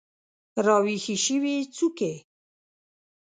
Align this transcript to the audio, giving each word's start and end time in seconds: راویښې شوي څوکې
راویښې 0.65 1.15
شوي 1.25 1.55
څوکې 1.75 2.13